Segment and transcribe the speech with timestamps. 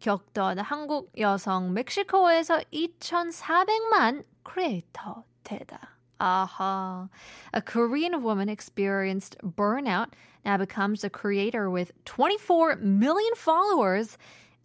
[0.00, 5.96] 겪던 한국 여성 멕시코에서 2,400만 크리에이터 되다.
[6.18, 7.08] Aha.
[7.54, 10.08] A Korean woman experienced burnout,
[10.44, 14.16] now becomes a creator with 24 million followers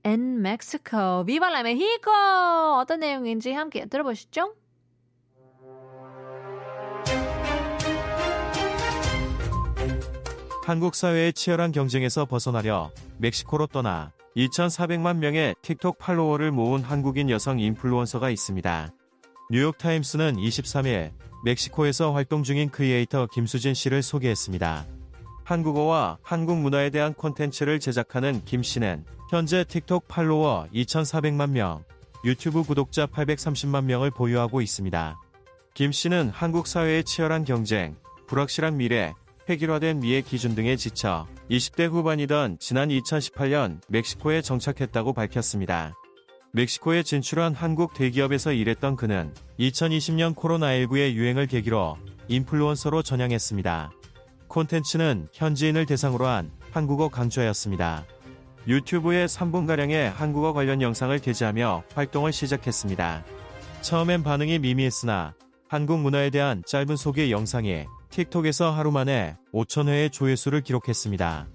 [0.03, 1.23] in Mexico.
[1.23, 2.79] Viva la Mexico!
[2.79, 4.55] 어떤 내용인지 함께 들어보시죠.
[10.63, 18.29] 한국 사회의 치열한 경쟁에서 벗어나려 멕시코로 떠나 2,400만 명의 틱톡 팔로워를 모은 한국인 여성 인플루언서가
[18.29, 18.89] 있습니다.
[19.49, 21.11] 뉴욕타임스는 23일
[21.43, 24.85] 멕시코에서 활동 중인 크리에이터 김수진 씨를 소개했습니다.
[25.43, 31.83] 한국어와 한국 문화에 대한 콘텐츠를 제작하는 김 씨는 현재 틱톡 팔로워 2,400만 명,
[32.23, 35.19] 유튜브 구독자 830만 명을 보유하고 있습니다.
[35.73, 37.95] 김 씨는 한국 사회의 치열한 경쟁,
[38.27, 39.13] 불확실한 미래,
[39.49, 45.93] 획일화된 미의 기준 등에 지쳐 20대 후반이던 지난 2018년 멕시코에 정착했다고 밝혔습니다.
[46.53, 51.97] 멕시코에 진출한 한국 대기업에서 일했던 그는 2020년 코로나19의 유행을 계기로
[52.27, 53.91] 인플루언서로 전향했습니다.
[54.47, 58.05] 콘텐츠는 현지인을 대상으로 한 한국어 강좌였습니다.
[58.67, 63.23] 유튜브에 3분가량의 한국어 관련 영상을 게재하며 활동을 시작했습니다.
[63.81, 65.33] 처음엔 반응이 미미했으나
[65.67, 71.47] 한국 문화에 대한 짧은 소개 영상이 틱톡에서 하루 만에 5천회의 조회수를 기록했습니다.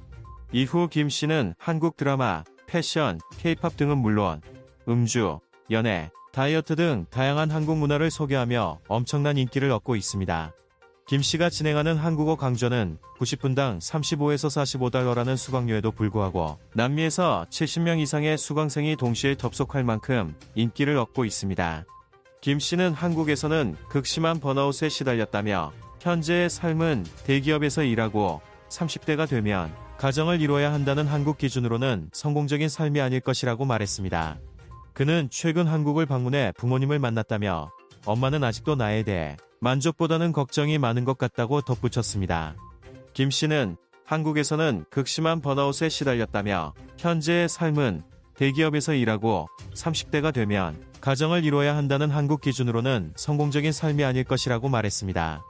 [0.52, 4.40] 이후 김 씨는 한국 드라마, 패션, 케이팝 등은 물론
[4.88, 5.38] 음주,
[5.70, 10.52] 연애, 다이어트 등 다양한 한국 문화를 소개하며 엄청난 인기를 얻고 있습니다.
[11.06, 19.36] 김 씨가 진행하는 한국어 강좌는 90분당 35에서 45달러라는 수강료에도 불구하고 남미에서 70명 이상의 수강생이 동시에
[19.36, 21.84] 접속할 만큼 인기를 얻고 있습니다.
[22.40, 25.72] 김 씨는 한국에서는 극심한 번아웃에 시달렸다며
[26.06, 33.64] 현재의 삶은 대기업에서 일하고 30대가 되면 가정을 이뤄야 한다는 한국 기준으로는 성공적인 삶이 아닐 것이라고
[33.64, 34.38] 말했습니다.
[34.92, 37.72] 그는 최근 한국을 방문해 부모님을 만났다며
[38.04, 42.54] 엄마는 아직도 나에 대해 만족보다는 걱정이 많은 것 같다고 덧붙였습니다.
[43.12, 48.04] 김 씨는 한국에서는 극심한 번아웃에 시달렸다며 현재의 삶은
[48.36, 55.42] 대기업에서 일하고 30대가 되면 가정을 이뤄야 한다는 한국 기준으로는 성공적인 삶이 아닐 것이라고 말했습니다.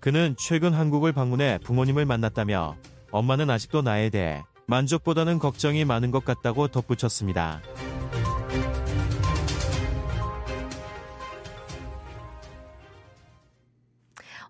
[0.00, 2.76] 그는 최근 한국을 방문해 부모님을 만났다며
[3.10, 7.60] 엄마는 아직도 나에 대해 만족보다는 걱정이 많은 것 같다고 덧붙였습니다.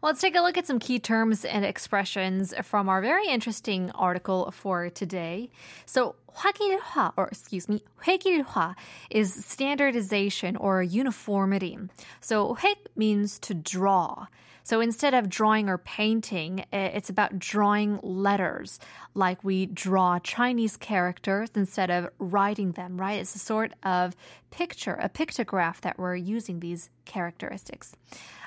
[0.04, 4.50] Let's take a look at some key terms and expressions from our very interesting article
[4.50, 5.48] for today.
[5.86, 8.74] So, 확일화, or excuse me, 획일화
[9.10, 11.78] is standardization or uniformity.
[12.20, 14.26] So, 획 means to draw.
[14.69, 18.79] So instead of drawing or painting, it's about drawing letters,
[19.15, 23.19] like we draw Chinese characters instead of writing them, right?
[23.19, 24.15] It's a sort of
[24.51, 27.95] picture, a pictograph that we're using these characteristics.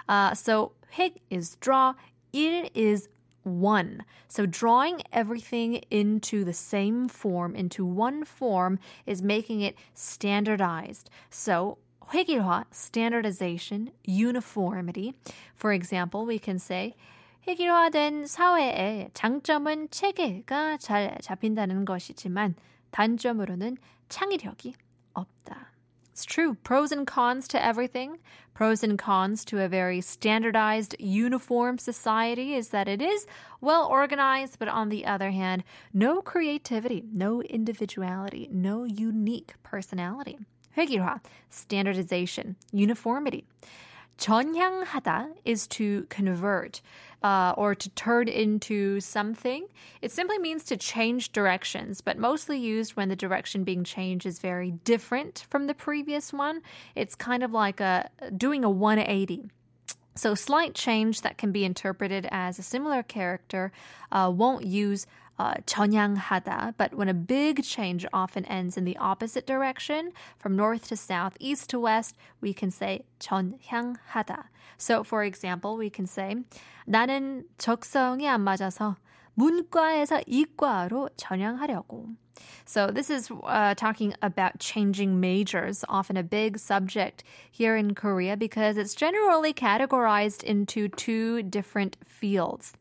[0.09, 1.95] Uh, so 획 is draw,
[2.33, 3.09] 일 is
[3.43, 4.05] one.
[4.29, 11.11] So drawing everything into the same form, into one form, is making it standardized.
[11.31, 11.79] So
[12.14, 15.14] 획일화, standardization, uniformity.
[15.56, 16.96] For example, we can say
[17.48, 22.56] 획일화된 사회의 장점은 체계가 잘 잡힌다는 것이지만
[22.92, 23.78] 단점으로는
[24.10, 24.74] 창의력이
[25.14, 25.72] 없다.
[26.12, 26.56] It's true.
[26.64, 28.18] Pros and cons to everything.
[28.56, 33.28] Pros and cons to a very standardized, uniform society is that it is
[33.62, 40.40] well organized, but on the other hand, no creativity, no individuality, no unique personality.
[40.78, 43.46] 획일화, standardization, uniformity.
[44.18, 46.82] 전향하다 is to convert
[47.24, 49.68] uh, or to turn into something.
[50.02, 54.40] It simply means to change directions, but mostly used when the direction being changed is
[54.40, 56.62] very different from the previous one.
[56.96, 59.50] It's kind of like a doing a 180.
[60.16, 63.72] So, slight change that can be interpreted as a similar character
[64.12, 65.06] uh, won't use
[65.42, 70.88] uh, 전향하다, but when a big change often ends in the opposite direction, from north
[70.88, 74.46] to south, east to west, we can say 전향하다.
[74.78, 76.36] So, for example, we can say
[76.88, 78.96] 나는 적성이 안 맞아서
[79.36, 82.16] 문과에서 이과로 전향하려고.
[82.66, 88.36] So this is uh, talking about changing majors, often a big subject here in Korea
[88.36, 92.74] because it's generally categorized into two different fields.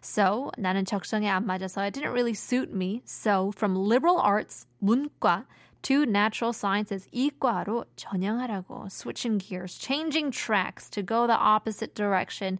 [0.00, 3.02] So 나는 적성에 안 맞아서 it didn't really suit me.
[3.04, 5.44] So from liberal arts, 문과,
[5.82, 12.58] to natural sciences 이과로 전향하라고 switching gears, changing tracks to go the opposite direction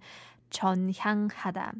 [0.51, 1.73] 전향하다.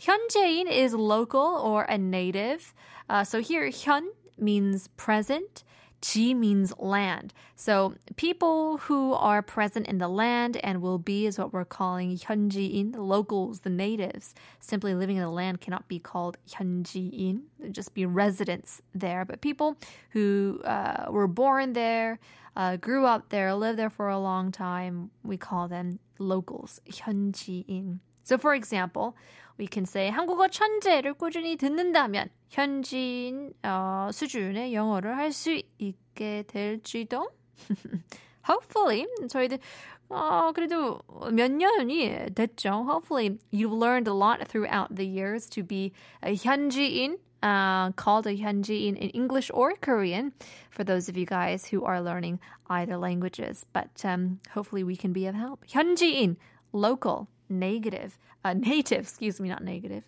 [0.00, 2.74] Hyunjiin is local or a native.
[3.08, 4.06] Uh, so here, hyun
[4.38, 5.64] means present.
[6.02, 7.34] Ji means land.
[7.56, 12.16] So people who are present in the land and will be is what we're calling
[12.16, 14.34] hyunjiin, the locals, the natives.
[14.60, 17.42] Simply living in the land cannot be called hyunjiin.
[17.70, 19.26] Just be residents there.
[19.26, 19.76] But people
[20.10, 22.18] who uh, were born there,
[22.56, 27.98] uh, grew up there, lived there for a long time, we call them locals, hyunjiin.
[28.29, 29.15] So for example,
[29.57, 37.29] we can say 한국어 천재를 꾸준히 듣는다면 현지인 어, 수준의 영어를 할 수 있게 될지도.
[38.47, 39.59] Hopefully 저희들
[40.09, 41.01] 어, 그래도
[41.31, 42.85] 몇 년이 됐죠.
[42.85, 48.35] Hopefully you've learned a lot throughout the years to be a 현지인 uh, called a
[48.37, 50.31] 현지인 in English or Korean
[50.69, 52.39] for those of you guys who are learning
[52.69, 53.65] either languages.
[53.73, 55.65] But um, hopefully we can be of help.
[55.67, 56.37] 현지인,
[56.71, 60.04] local, negative, uh, native, excuse me, not negative.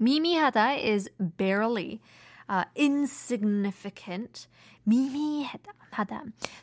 [0.00, 2.00] Mimihata is barely
[2.49, 4.47] uh, insignificant.
[4.87, 5.73] 미미하다.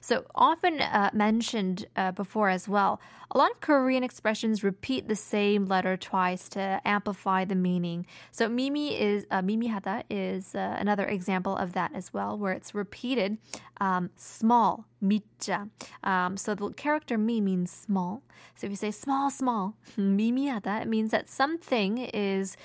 [0.01, 3.01] So often uh, mentioned uh, before as well.
[3.31, 8.05] A lot of Korean expressions repeat the same letter twice to amplify the meaning.
[8.31, 12.75] So mimi is uh, mimihada is uh, another example of that as well, where it's
[12.75, 13.39] repeated
[13.81, 15.71] um, small 미자.
[16.05, 18.23] Um, so the character mi means small.
[18.55, 22.57] So if you say small, small, mimihada, it means that something is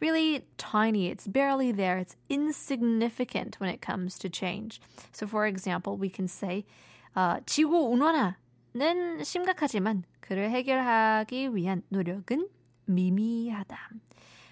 [0.00, 1.08] really tiny.
[1.08, 1.98] It's barely there.
[1.98, 4.80] It's insignificant when it comes to change.
[5.12, 6.64] So, for example, we can say,
[7.16, 12.48] uh, 지구 온난화는 심각하지만 그를 해결하기 위한 노력은
[12.86, 13.76] 미미하다.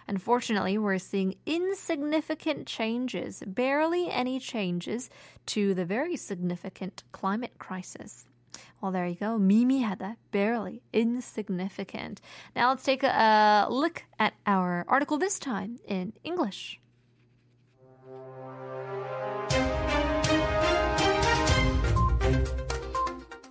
[0.08, 5.08] Unfortunately, we're seeing insignificant changes, barely any changes
[5.46, 8.26] to the very significant climate crisis.
[8.81, 9.37] Well, there you go.
[9.37, 12.21] Mimi had that barely insignificant.
[12.55, 16.79] Now let's take a, look at our article this time in English.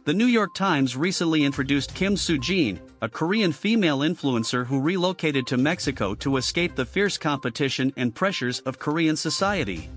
[0.04, 5.56] The New York Times recently introduced Kim Soo-jin, a Korean female influencer who relocated to
[5.56, 9.90] Mexico to escape the fierce competition and pressures of Korean society.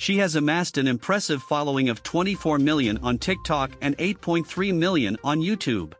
[0.00, 5.40] She has amassed an impressive following of 24 million on TikTok and 8.3 million on
[5.42, 5.92] YouTube.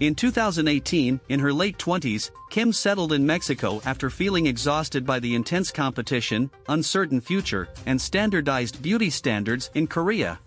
[0.00, 5.34] In 2018, in her late 20s, Kim settled in Mexico after feeling exhausted by the
[5.34, 10.40] intense competition, uncertain future, and standardized beauty standards in Korea.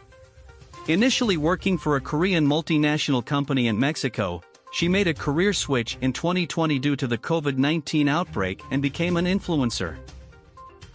[0.87, 4.41] Initially working for a Korean multinational company in Mexico,
[4.71, 9.17] she made a career switch in 2020 due to the COVID 19 outbreak and became
[9.17, 9.97] an influencer.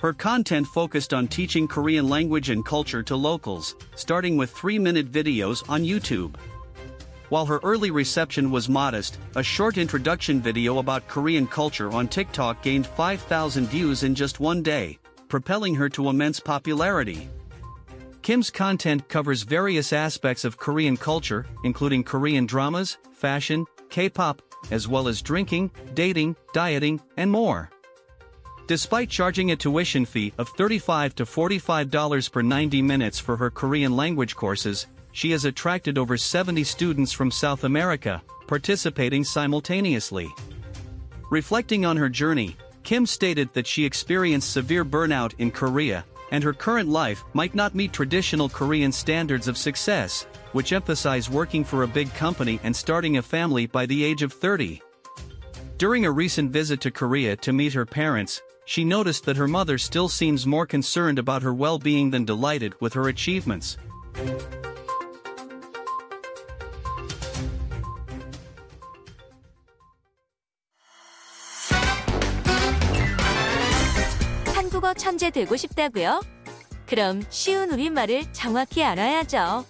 [0.01, 5.13] Her content focused on teaching Korean language and culture to locals, starting with 3 minute
[5.13, 6.37] videos on YouTube.
[7.29, 12.63] While her early reception was modest, a short introduction video about Korean culture on TikTok
[12.63, 14.99] gained 5,000 views in just one day,
[15.29, 17.29] propelling her to immense popularity.
[18.23, 24.89] Kim's content covers various aspects of Korean culture, including Korean dramas, fashion, K pop, as
[24.89, 27.69] well as drinking, dating, dieting, and more.
[28.71, 33.97] Despite charging a tuition fee of 35 to $45 per 90 minutes for her Korean
[33.97, 40.29] language courses, she has attracted over 70 students from South America, participating simultaneously.
[41.33, 46.53] Reflecting on her journey, Kim stated that she experienced severe burnout in Korea, and her
[46.53, 51.89] current life might not meet traditional Korean standards of success, which emphasize working for a
[51.89, 54.81] big company and starting a family by the age of 30.
[55.77, 59.77] During a recent visit to Korea to meet her parents, she noticed that her mother
[59.79, 63.77] still seems more concerned about her well being than delighted with her achievements.
[74.55, 76.23] 한국어 천재 되고 싶다고요?
[76.87, 79.65] 그럼 쉬운 우리말을 정확히 알아야죠.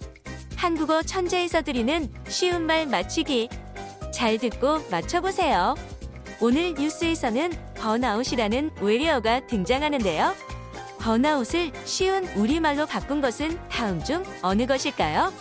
[0.57, 3.49] 한국어 천재에서 드리는 쉬운 말 맞추기.
[4.12, 5.75] 잘 듣고 맞춰보세요.
[6.43, 10.35] 오늘 뉴스에서는 번아웃이라는 외래어가 등장하는데요.
[10.99, 15.33] 번아웃을 쉬운 우리말로 바꾼 것은 다음 중 어느 것일까요?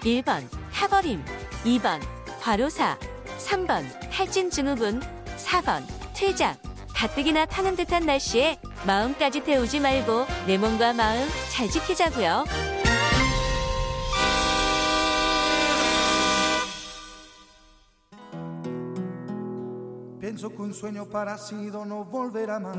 [0.00, 1.22] 1번 타버림
[1.64, 2.00] 2번
[2.40, 2.98] 과로사
[3.38, 5.02] 3번 탈진 증후군
[5.36, 5.82] 4번
[6.14, 6.54] 퇴장
[6.94, 12.71] 가뜩이나 타는 듯한 날씨에 마음까지 태우지 말고 내 몸과 마음 잘 지키자고요.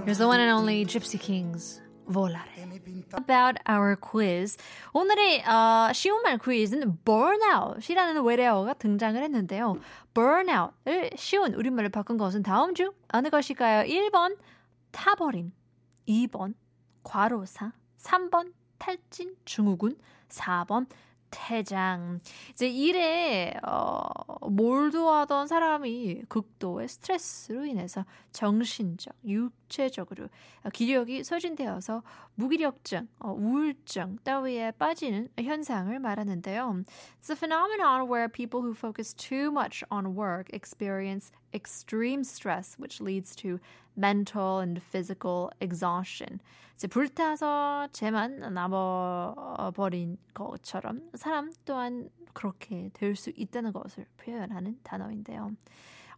[0.06, 1.82] Here's the one and only Gypsy Kings.
[2.10, 2.44] Volare.
[3.14, 4.58] About our quiz.
[4.94, 9.78] 오늘의 어, 쉬운 말 퀴즈는 burnout이라는 외래어가 등장을 했는데요.
[10.14, 13.88] burnout을 쉬운 우리말로 바꾼 것은 다음 중 어느 것일까요?
[13.88, 14.38] 1번
[14.92, 15.54] 타버림,
[16.08, 16.56] 2번
[17.04, 20.88] 과로사, 3번 탈진 증후군, 4번
[21.34, 22.20] 퇴장.
[22.52, 24.04] 이제 일에 어,
[24.48, 30.28] 몰두하던 사람이 극도의 스트레스로 인해서 정신적, 육체적으로
[30.72, 32.04] 기력이 소진되어서
[32.36, 36.84] 무기력증, 어, 우울증 따위에 빠지는 현상을 말하는데요.
[37.20, 43.01] It's a phenomenon where people who focus too much on work experience extreme stress, which
[43.01, 43.59] leads to
[43.97, 46.41] mental and physical exhaustion.
[46.77, 55.57] 이제 불타서 재만 남아버린 것처럼 사람 또한 그렇게 될 수 있다는 것을 표현하는 단어인데요.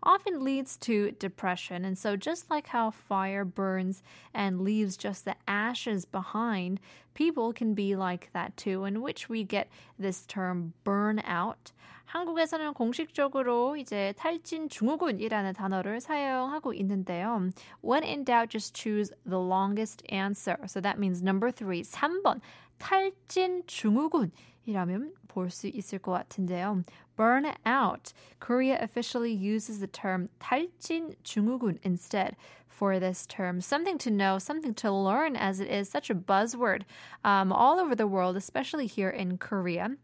[0.02, 1.84] often leads to depression.
[1.84, 4.02] And so, just like how fire burns
[4.32, 6.80] and leaves just the ashes behind,
[7.14, 11.72] people can be like that too, in which we get this term burnout.
[12.10, 17.52] 한국에서는 공식적으로 이제 탈진 증후군이라는 단어를 사용하고 있는데요.
[17.82, 20.58] When in doubt, just choose the longest answer.
[20.66, 22.40] So that means number three, 3번
[22.78, 26.82] 탈진 증후군이라면 볼 수 있을 것 같은데요.
[27.15, 28.13] burn out.
[28.39, 32.35] Korea officially uses the term 탈진 증후군 instead
[32.67, 33.61] for this term.
[33.61, 36.81] Something to know, something to learn, as it is such a buzzword
[37.23, 39.95] um, all over the world, especially here in Korea.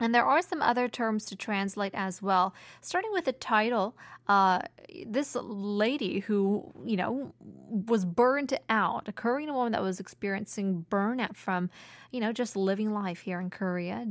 [0.00, 2.52] And there are some other terms to translate as well.
[2.80, 4.60] Starting with the title, uh,
[5.06, 7.32] this lady who, you know,
[7.68, 11.70] was burned out, a Korean woman that was experiencing burnout from,
[12.10, 14.04] you know, just living life here in Korea,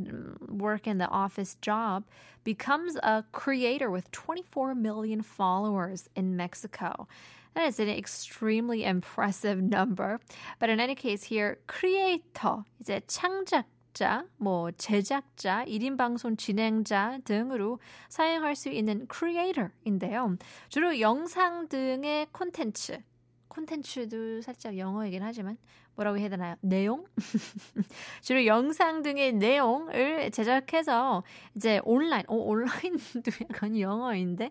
[0.48, 2.06] work in the office job,
[2.44, 7.08] becomes a creator with 24 million followers in Mexico.
[7.56, 10.20] That is an extremely impressive number.
[10.60, 17.81] But in any case, here, creator, 이제 창작 자, 뭐 제작자, 1인 방송 진행자 등으로
[18.09, 20.37] 사용할 수 있는 creator인데요.
[20.69, 23.03] 주로 영상 등의 콘텐츠,
[23.49, 25.59] 콘텐츠도 살짝 영어이긴 하지만
[25.99, 26.55] 뭐라고 해야 되나요?
[26.61, 27.05] 내용?
[28.23, 31.25] 주로 영상 등의 내용을 제작해서
[31.57, 34.51] 이제 온라인, 어, 온라인도 약간 영어인데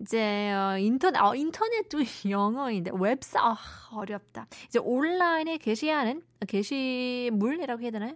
[0.00, 3.56] 이제 어, 인터넷, 어, 인터넷도 영어인데 웹사 아,
[3.92, 4.46] 어렵다.
[4.66, 8.14] 이제 온라인에 게시하는 게시물이라고 해야 되나요?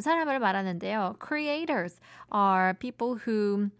[0.00, 1.16] 사람을 말하는데요.
[1.24, 2.00] Creators
[2.34, 3.70] are people who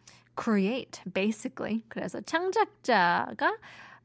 [0.41, 1.83] create, basically.
[1.89, 3.57] 그래서 창작자가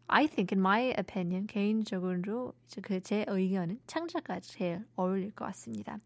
[0.09, 5.99] I think, in my opinion, 개인적으로 그제 의견은 창작가 제일 어울릴 것 같습니다.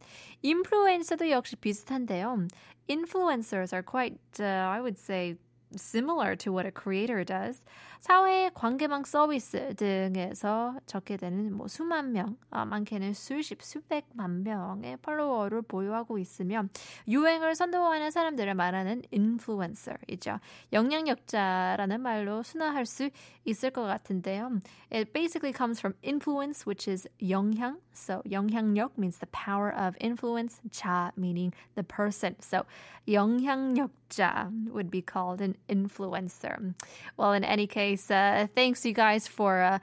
[0.44, 2.48] 인플루엔서도 역시 비슷한데요.
[2.88, 5.36] Influencers are quite, uh, I would say,
[5.75, 7.63] similar to what a creator does.
[8.00, 15.63] 사회 관계망 서비스 등에서 적게 되는 뭐 수만 명, 아, 많게는 수십, 수백만 명의 팔로워를
[15.63, 16.65] 보유하고 있으며
[17.07, 20.39] 유행을 선도하는 사람들을 말하는 influencer이죠.
[20.74, 23.09] 영향력자라는 말로 순화할 수
[23.45, 24.59] 있을 것 같은데요.
[24.91, 27.79] It basically comes from influence, which is 영향.
[27.93, 30.62] So 영향력 means the power of influence.
[30.71, 32.36] 자 meaning the person.
[32.41, 32.63] So
[33.07, 36.75] 영향력 자 would be called an influencer.
[37.16, 39.78] Well, in any case, uh, thanks you guys for uh,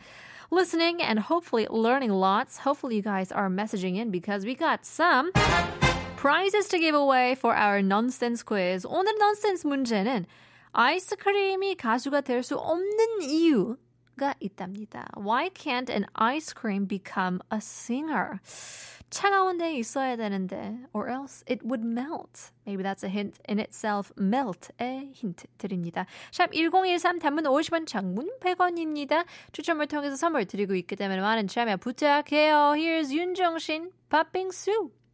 [0.51, 2.57] listening and hopefully learning lots.
[2.59, 5.31] Hopefully, you guys are messaging in because we got some
[6.17, 8.85] prizes to give away for our nonsense quiz.
[8.85, 10.25] 오늘 nonsense 문제는
[10.73, 15.07] 아이스크림이 가수가 될 수 없는 이유가 있답니다.
[15.15, 18.39] Why can't an ice cream become a singer?
[19.14, 22.50] 차가운 데 있어야 되는데 or else it would melt.
[22.66, 24.12] Maybe that's a hint in itself.
[24.18, 26.04] melt의 힌트 드립니다.
[26.32, 29.24] 샵 1013 단문 50원 장문 100원입니다.
[29.52, 32.74] 추첨을 통해서 선물 드리고 있기 때문에 많은 참여 부탁해요.
[32.74, 34.90] Here's 윤정신 팥빙수.